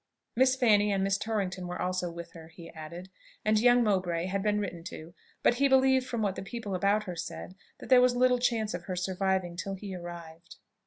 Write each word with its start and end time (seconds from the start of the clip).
Miss 0.35 0.55
Fanny 0.55 0.91
and 0.91 1.03
Miss 1.03 1.19
Torrington 1.19 1.67
were 1.67 1.79
also 1.79 2.09
with 2.09 2.31
her, 2.31 2.47
he 2.47 2.71
added, 2.71 3.09
and 3.45 3.59
young 3.59 3.81
Mr. 3.83 3.83
Mowbray 3.83 4.25
had 4.25 4.41
been 4.41 4.59
written 4.59 4.83
to; 4.85 5.13
but 5.43 5.53
he 5.61 5.67
believed, 5.67 6.07
from 6.07 6.23
what 6.23 6.35
the 6.35 6.41
people 6.41 6.73
about 6.73 7.03
her 7.03 7.15
said, 7.15 7.53
that 7.77 7.89
there 7.89 8.01
was 8.01 8.15
little 8.15 8.39
chance 8.39 8.73
of 8.73 8.85
her 8.85 8.95
surviving 8.95 9.55
till 9.55 9.75
he 9.75 9.93
arrived. 9.93 10.55